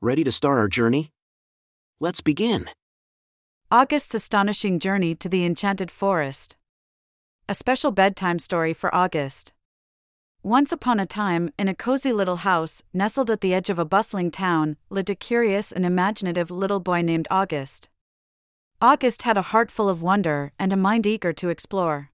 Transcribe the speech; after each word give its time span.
Ready 0.00 0.22
to 0.22 0.30
start 0.30 0.58
our 0.58 0.68
journey? 0.68 1.10
Let's 1.98 2.20
begin. 2.20 2.70
August's 3.68 4.14
astonishing 4.14 4.78
journey 4.78 5.16
to 5.16 5.28
the 5.28 5.44
enchanted 5.44 5.90
forest. 5.90 6.56
A 7.48 7.54
special 7.54 7.90
bedtime 7.90 8.38
story 8.38 8.72
for 8.72 8.94
August. 8.94 9.52
Once 10.44 10.70
upon 10.70 11.00
a 11.00 11.06
time, 11.06 11.50
in 11.58 11.66
a 11.66 11.74
cozy 11.74 12.12
little 12.12 12.36
house, 12.36 12.80
nestled 12.94 13.28
at 13.28 13.40
the 13.40 13.52
edge 13.52 13.70
of 13.70 13.78
a 13.80 13.84
bustling 13.84 14.30
town, 14.30 14.76
lived 14.88 15.10
a 15.10 15.16
curious 15.16 15.72
and 15.72 15.84
imaginative 15.84 16.48
little 16.48 16.78
boy 16.78 17.02
named 17.02 17.26
August. 17.28 17.88
August 18.80 19.22
had 19.22 19.36
a 19.36 19.50
heart 19.50 19.68
full 19.68 19.88
of 19.88 20.00
wonder 20.00 20.52
and 20.60 20.72
a 20.72 20.76
mind 20.76 21.08
eager 21.08 21.32
to 21.32 21.48
explore. 21.48 22.12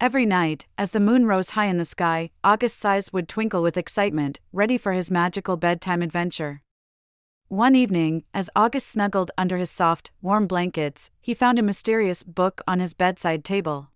Every 0.00 0.26
night, 0.26 0.66
as 0.76 0.90
the 0.90 0.98
moon 0.98 1.26
rose 1.26 1.50
high 1.50 1.66
in 1.66 1.78
the 1.78 1.84
sky, 1.84 2.30
August's 2.42 2.84
eyes 2.84 3.12
would 3.12 3.28
twinkle 3.28 3.62
with 3.62 3.76
excitement, 3.76 4.40
ready 4.52 4.76
for 4.76 4.94
his 4.94 5.12
magical 5.12 5.56
bedtime 5.56 6.02
adventure. 6.02 6.62
One 7.48 7.74
evening, 7.74 8.24
as 8.34 8.50
August 8.54 8.88
snuggled 8.88 9.30
under 9.38 9.56
his 9.56 9.70
soft, 9.70 10.10
warm 10.20 10.46
blankets, 10.46 11.10
he 11.18 11.32
found 11.32 11.58
a 11.58 11.62
mysterious 11.62 12.22
book 12.22 12.60
on 12.68 12.78
his 12.78 12.92
bedside 12.92 13.42
table. 13.42 13.88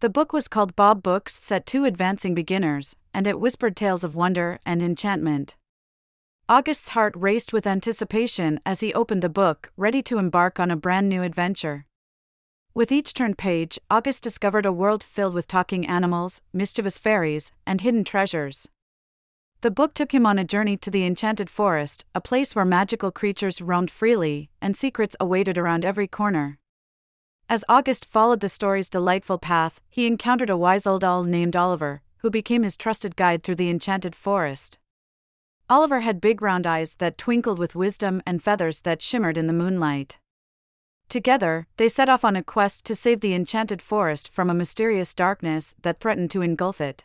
The 0.00 0.10
book 0.10 0.32
was 0.32 0.48
called 0.48 0.74
Bob 0.74 1.00
Books 1.00 1.36
Set 1.36 1.64
to 1.66 1.84
Advancing 1.84 2.34
Beginners, 2.34 2.96
and 3.14 3.28
it 3.28 3.38
whispered 3.38 3.76
tales 3.76 4.02
of 4.02 4.16
wonder 4.16 4.58
and 4.66 4.82
enchantment. 4.82 5.54
August's 6.48 6.88
heart 6.88 7.14
raced 7.16 7.52
with 7.52 7.68
anticipation 7.68 8.58
as 8.66 8.80
he 8.80 8.92
opened 8.92 9.22
the 9.22 9.28
book, 9.28 9.70
ready 9.76 10.02
to 10.02 10.18
embark 10.18 10.58
on 10.58 10.72
a 10.72 10.76
brand 10.76 11.08
new 11.08 11.22
adventure. 11.22 11.86
With 12.74 12.90
each 12.90 13.14
turned 13.14 13.38
page, 13.38 13.78
August 13.92 14.24
discovered 14.24 14.66
a 14.66 14.72
world 14.72 15.04
filled 15.04 15.34
with 15.34 15.46
talking 15.46 15.86
animals, 15.86 16.42
mischievous 16.52 16.98
fairies, 16.98 17.52
and 17.64 17.80
hidden 17.80 18.02
treasures. 18.02 18.68
The 19.66 19.72
book 19.72 19.94
took 19.94 20.14
him 20.14 20.26
on 20.26 20.38
a 20.38 20.44
journey 20.44 20.76
to 20.76 20.92
the 20.92 21.04
enchanted 21.04 21.50
forest, 21.50 22.04
a 22.14 22.20
place 22.20 22.54
where 22.54 22.64
magical 22.64 23.10
creatures 23.10 23.60
roamed 23.60 23.90
freely, 23.90 24.48
and 24.62 24.76
secrets 24.76 25.16
awaited 25.18 25.58
around 25.58 25.84
every 25.84 26.06
corner. 26.06 26.60
As 27.48 27.64
August 27.68 28.04
followed 28.04 28.38
the 28.38 28.48
story's 28.48 28.88
delightful 28.88 29.38
path, 29.38 29.80
he 29.88 30.06
encountered 30.06 30.50
a 30.50 30.56
wise 30.56 30.86
old 30.86 31.02
owl 31.02 31.24
named 31.24 31.56
Oliver, 31.56 32.00
who 32.18 32.30
became 32.30 32.62
his 32.62 32.76
trusted 32.76 33.16
guide 33.16 33.42
through 33.42 33.56
the 33.56 33.68
enchanted 33.68 34.14
forest. 34.14 34.78
Oliver 35.68 35.98
had 35.98 36.20
big 36.20 36.40
round 36.40 36.64
eyes 36.64 36.94
that 36.98 37.18
twinkled 37.18 37.58
with 37.58 37.74
wisdom 37.74 38.22
and 38.24 38.40
feathers 38.40 38.82
that 38.82 39.02
shimmered 39.02 39.36
in 39.36 39.48
the 39.48 39.52
moonlight. 39.52 40.20
Together, 41.08 41.66
they 41.76 41.88
set 41.88 42.08
off 42.08 42.24
on 42.24 42.36
a 42.36 42.44
quest 42.44 42.84
to 42.84 42.94
save 42.94 43.18
the 43.18 43.34
enchanted 43.34 43.82
forest 43.82 44.28
from 44.28 44.48
a 44.48 44.54
mysterious 44.54 45.12
darkness 45.12 45.74
that 45.82 45.98
threatened 45.98 46.30
to 46.30 46.42
engulf 46.42 46.80
it. 46.80 47.04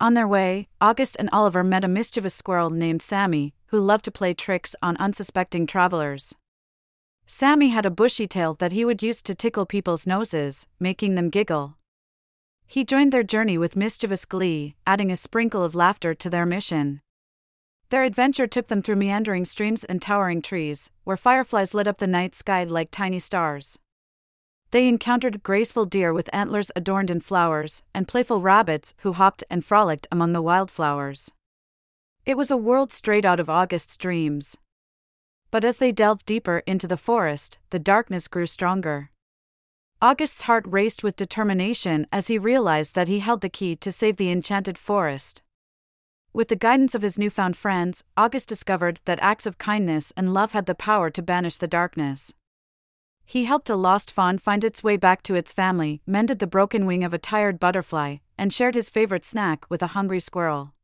On 0.00 0.14
their 0.14 0.26
way, 0.26 0.68
August 0.80 1.16
and 1.18 1.28
Oliver 1.30 1.62
met 1.62 1.84
a 1.84 1.88
mischievous 1.88 2.34
squirrel 2.34 2.70
named 2.70 3.02
Sammy, 3.02 3.54
who 3.66 3.78
loved 3.78 4.06
to 4.06 4.10
play 4.10 4.32
tricks 4.32 4.74
on 4.80 4.96
unsuspecting 4.96 5.66
travelers. 5.66 6.34
Sammy 7.26 7.68
had 7.68 7.84
a 7.84 7.90
bushy 7.90 8.26
tail 8.26 8.54
that 8.54 8.72
he 8.72 8.84
would 8.84 9.02
use 9.02 9.20
to 9.22 9.34
tickle 9.34 9.66
people's 9.66 10.06
noses, 10.06 10.66
making 10.80 11.16
them 11.16 11.28
giggle. 11.28 11.76
He 12.66 12.82
joined 12.82 13.12
their 13.12 13.22
journey 13.22 13.58
with 13.58 13.76
mischievous 13.76 14.24
glee, 14.24 14.74
adding 14.86 15.10
a 15.10 15.16
sprinkle 15.16 15.62
of 15.62 15.74
laughter 15.74 16.14
to 16.14 16.30
their 16.30 16.46
mission. 16.46 17.02
Their 17.90 18.04
adventure 18.04 18.46
took 18.46 18.68
them 18.68 18.80
through 18.80 18.96
meandering 18.96 19.44
streams 19.44 19.84
and 19.84 20.00
towering 20.00 20.40
trees, 20.40 20.90
where 21.04 21.16
fireflies 21.16 21.74
lit 21.74 21.86
up 21.86 21.98
the 21.98 22.06
night 22.06 22.34
sky 22.34 22.64
like 22.64 22.90
tiny 22.90 23.18
stars. 23.18 23.78
They 24.72 24.86
encountered 24.86 25.42
graceful 25.42 25.84
deer 25.84 26.12
with 26.12 26.30
antlers 26.32 26.70
adorned 26.76 27.10
in 27.10 27.20
flowers, 27.20 27.82
and 27.92 28.06
playful 28.06 28.40
rabbits 28.40 28.94
who 28.98 29.14
hopped 29.14 29.42
and 29.50 29.64
frolicked 29.64 30.06
among 30.12 30.32
the 30.32 30.42
wildflowers. 30.42 31.30
It 32.24 32.36
was 32.36 32.50
a 32.50 32.56
world 32.56 32.92
straight 32.92 33.24
out 33.24 33.40
of 33.40 33.50
August's 33.50 33.96
dreams. 33.96 34.56
But 35.50 35.64
as 35.64 35.78
they 35.78 35.90
delved 35.90 36.24
deeper 36.26 36.62
into 36.66 36.86
the 36.86 36.96
forest, 36.96 37.58
the 37.70 37.80
darkness 37.80 38.28
grew 38.28 38.46
stronger. 38.46 39.10
August's 40.00 40.42
heart 40.42 40.64
raced 40.66 41.02
with 41.02 41.16
determination 41.16 42.06
as 42.12 42.28
he 42.28 42.38
realized 42.38 42.94
that 42.94 43.08
he 43.08 43.18
held 43.18 43.40
the 43.40 43.48
key 43.48 43.74
to 43.76 43.90
save 43.90 44.16
the 44.16 44.30
enchanted 44.30 44.78
forest. 44.78 45.42
With 46.32 46.46
the 46.46 46.56
guidance 46.56 46.94
of 46.94 47.02
his 47.02 47.18
newfound 47.18 47.56
friends, 47.56 48.04
August 48.16 48.48
discovered 48.48 49.00
that 49.04 49.18
acts 49.20 49.46
of 49.46 49.58
kindness 49.58 50.12
and 50.16 50.32
love 50.32 50.52
had 50.52 50.66
the 50.66 50.76
power 50.76 51.10
to 51.10 51.22
banish 51.22 51.56
the 51.56 51.66
darkness. 51.66 52.32
He 53.30 53.44
helped 53.44 53.70
a 53.70 53.76
lost 53.76 54.10
fawn 54.10 54.38
find 54.38 54.64
its 54.64 54.82
way 54.82 54.96
back 54.96 55.22
to 55.22 55.36
its 55.36 55.52
family, 55.52 56.02
mended 56.04 56.40
the 56.40 56.48
broken 56.48 56.84
wing 56.84 57.04
of 57.04 57.14
a 57.14 57.18
tired 57.18 57.60
butterfly, 57.60 58.16
and 58.36 58.52
shared 58.52 58.74
his 58.74 58.90
favorite 58.90 59.24
snack 59.24 59.64
with 59.70 59.84
a 59.84 59.94
hungry 59.94 60.18
squirrel. 60.18 60.74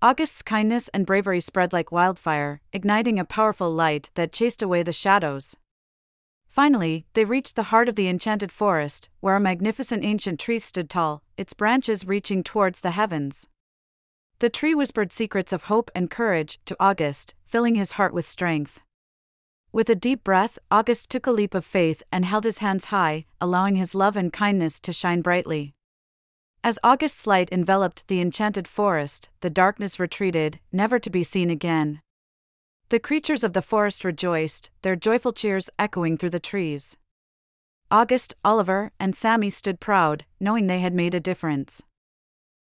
August's 0.00 0.40
kindness 0.40 0.88
and 0.94 1.04
bravery 1.04 1.40
spread 1.40 1.74
like 1.74 1.92
wildfire, 1.92 2.62
igniting 2.72 3.18
a 3.18 3.24
powerful 3.26 3.70
light 3.70 4.08
that 4.14 4.32
chased 4.32 4.62
away 4.62 4.82
the 4.82 4.94
shadows. 4.94 5.56
Finally, 6.48 7.04
they 7.12 7.26
reached 7.26 7.54
the 7.54 7.64
heart 7.64 7.90
of 7.90 7.96
the 7.96 8.08
enchanted 8.08 8.50
forest, 8.50 9.10
where 9.20 9.36
a 9.36 9.40
magnificent 9.40 10.02
ancient 10.02 10.40
tree 10.40 10.58
stood 10.58 10.88
tall, 10.88 11.22
its 11.36 11.52
branches 11.52 12.06
reaching 12.06 12.42
towards 12.42 12.80
the 12.80 12.92
heavens. 12.92 13.46
The 14.38 14.48
tree 14.48 14.74
whispered 14.74 15.12
secrets 15.12 15.52
of 15.52 15.64
hope 15.64 15.90
and 15.94 16.10
courage 16.10 16.60
to 16.64 16.76
August, 16.80 17.34
filling 17.44 17.74
his 17.74 17.92
heart 17.92 18.14
with 18.14 18.24
strength. 18.24 18.80
With 19.78 19.88
a 19.88 19.94
deep 19.94 20.24
breath, 20.24 20.58
August 20.72 21.08
took 21.08 21.28
a 21.28 21.30
leap 21.30 21.54
of 21.54 21.64
faith 21.64 22.02
and 22.10 22.24
held 22.24 22.42
his 22.42 22.58
hands 22.58 22.86
high, 22.86 23.26
allowing 23.40 23.76
his 23.76 23.94
love 23.94 24.16
and 24.16 24.32
kindness 24.32 24.80
to 24.80 24.92
shine 24.92 25.22
brightly. 25.22 25.76
As 26.64 26.80
August's 26.82 27.28
light 27.28 27.48
enveloped 27.52 28.08
the 28.08 28.20
enchanted 28.20 28.66
forest, 28.66 29.28
the 29.40 29.50
darkness 29.50 30.00
retreated, 30.00 30.58
never 30.72 30.98
to 30.98 31.10
be 31.10 31.22
seen 31.22 31.48
again. 31.48 32.00
The 32.88 32.98
creatures 32.98 33.44
of 33.44 33.52
the 33.52 33.62
forest 33.62 34.02
rejoiced, 34.02 34.72
their 34.82 34.96
joyful 34.96 35.32
cheers 35.32 35.70
echoing 35.78 36.18
through 36.18 36.30
the 36.30 36.40
trees. 36.40 36.96
August, 37.88 38.34
Oliver, 38.44 38.90
and 38.98 39.14
Sammy 39.14 39.48
stood 39.48 39.78
proud, 39.78 40.24
knowing 40.40 40.66
they 40.66 40.80
had 40.80 40.92
made 40.92 41.14
a 41.14 41.20
difference. 41.20 41.84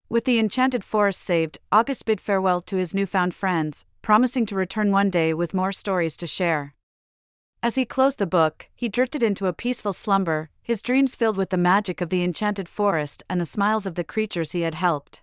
With 0.07 0.23
the 0.23 0.39
enchanted 0.39 0.85
forest 0.85 1.19
saved, 1.19 1.57
August 1.73 2.05
bid 2.05 2.22
farewell 2.22 2.61
to 2.61 2.78
his 2.78 2.95
newfound 2.95 3.35
friends, 3.35 3.83
promising 4.01 4.45
to 4.45 4.55
return 4.55 4.93
one 4.93 5.09
day 5.09 5.33
with 5.33 5.53
more 5.53 5.73
stories 5.73 6.16
to 6.16 6.25
share. 6.25 6.73
As 7.63 7.75
he 7.75 7.85
closed 7.85 8.17
the 8.17 8.25
book, 8.25 8.69
he 8.75 8.89
drifted 8.89 9.22
into 9.22 9.45
a 9.45 9.53
peaceful 9.53 9.94
slumber, 9.94 10.49
his 10.63 10.81
dreams 10.81 11.16
filled 11.16 11.38
with 11.38 11.51
the 11.51 11.57
magic 11.57 12.01
of 12.01 12.09
the 12.09 12.23
enchanted 12.23 12.67
forest 12.67 13.23
and 13.29 13.39
the 13.39 13.45
smiles 13.45 13.85
of 13.85 13.94
the 13.95 14.03
creatures 14.03 14.51
he 14.51 14.61
had 14.61 14.73
helped. 14.73 15.22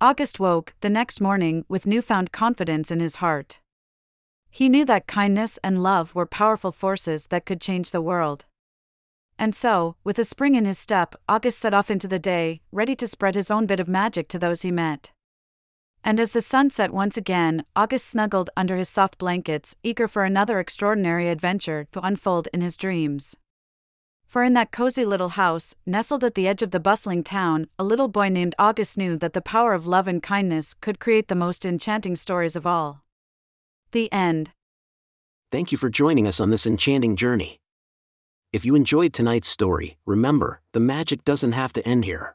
August 0.00 0.38
woke, 0.38 0.74
the 0.82 0.90
next 0.90 1.20
morning, 1.20 1.64
with 1.66 1.86
newfound 1.86 2.32
confidence 2.32 2.90
in 2.90 3.00
his 3.00 3.16
heart. 3.16 3.60
He 4.50 4.68
knew 4.68 4.84
that 4.84 5.06
kindness 5.06 5.58
and 5.64 5.82
love 5.82 6.14
were 6.14 6.26
powerful 6.26 6.70
forces 6.70 7.26
that 7.26 7.46
could 7.46 7.60
change 7.60 7.90
the 7.90 8.02
world. 8.02 8.44
And 9.38 9.54
so, 9.54 9.96
with 10.04 10.18
a 10.18 10.24
spring 10.24 10.54
in 10.54 10.66
his 10.66 10.78
step, 10.78 11.14
August 11.28 11.58
set 11.58 11.72
off 11.72 11.90
into 11.90 12.08
the 12.08 12.18
day, 12.18 12.60
ready 12.72 12.94
to 12.96 13.06
spread 13.06 13.34
his 13.34 13.50
own 13.50 13.66
bit 13.66 13.80
of 13.80 13.88
magic 13.88 14.28
to 14.28 14.38
those 14.38 14.62
he 14.62 14.70
met. 14.70 15.12
And 16.08 16.18
as 16.18 16.32
the 16.32 16.40
sun 16.40 16.70
set 16.70 16.90
once 16.90 17.18
again, 17.18 17.66
August 17.76 18.06
snuggled 18.06 18.48
under 18.56 18.78
his 18.78 18.88
soft 18.88 19.18
blankets, 19.18 19.76
eager 19.82 20.08
for 20.08 20.24
another 20.24 20.58
extraordinary 20.58 21.28
adventure 21.28 21.86
to 21.92 22.00
unfold 22.00 22.48
in 22.54 22.62
his 22.62 22.78
dreams. 22.78 23.36
For 24.26 24.42
in 24.42 24.54
that 24.54 24.72
cozy 24.72 25.04
little 25.04 25.36
house, 25.36 25.74
nestled 25.84 26.24
at 26.24 26.34
the 26.34 26.48
edge 26.48 26.62
of 26.62 26.70
the 26.70 26.80
bustling 26.80 27.24
town, 27.24 27.66
a 27.78 27.84
little 27.84 28.08
boy 28.08 28.30
named 28.30 28.54
August 28.58 28.96
knew 28.96 29.18
that 29.18 29.34
the 29.34 29.42
power 29.42 29.74
of 29.74 29.86
love 29.86 30.08
and 30.08 30.22
kindness 30.22 30.72
could 30.72 30.98
create 30.98 31.28
the 31.28 31.34
most 31.34 31.66
enchanting 31.66 32.16
stories 32.16 32.56
of 32.56 32.66
all. 32.66 33.04
The 33.92 34.10
end. 34.10 34.52
Thank 35.52 35.72
you 35.72 35.76
for 35.76 35.90
joining 35.90 36.26
us 36.26 36.40
on 36.40 36.48
this 36.48 36.66
enchanting 36.66 37.16
journey. 37.16 37.58
If 38.50 38.64
you 38.64 38.74
enjoyed 38.74 39.12
tonight's 39.12 39.48
story, 39.48 39.98
remember, 40.06 40.62
the 40.72 40.80
magic 40.80 41.22
doesn't 41.24 41.52
have 41.52 41.74
to 41.74 41.86
end 41.86 42.06
here. 42.06 42.34